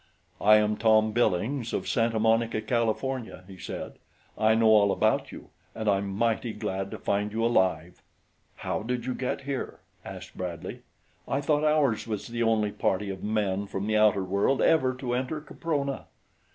"I 0.41 0.55
am 0.55 0.77
Tom 0.77 1.11
Billings 1.11 1.73
of 1.73 1.87
Santa 1.87 2.19
Monica, 2.19 2.59
California," 2.59 3.43
he 3.47 3.59
said. 3.59 3.99
"I 4.35 4.55
know 4.55 4.65
all 4.69 4.91
about 4.91 5.31
you, 5.31 5.51
and 5.75 5.87
I'm 5.87 6.09
mighty 6.09 6.53
glad 6.53 6.89
to 6.89 6.97
find 6.97 7.31
you 7.31 7.45
alive." 7.45 8.01
"How 8.55 8.81
did 8.81 9.05
you 9.05 9.13
get 9.13 9.41
here?" 9.41 9.77
asked 10.03 10.35
Bradley. 10.35 10.79
"I 11.27 11.39
thought 11.39 11.63
ours 11.63 12.07
was 12.07 12.25
the 12.25 12.41
only 12.41 12.71
party 12.71 13.11
of 13.11 13.23
men 13.23 13.67
from 13.67 13.85
the 13.85 13.95
outer 13.97 14.23
world 14.23 14.59
ever 14.59 14.95
to 14.95 15.13
enter 15.13 15.39
Caprona." 15.39 16.05